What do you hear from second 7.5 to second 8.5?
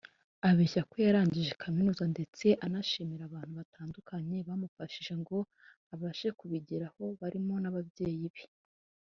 n’ababyeyi be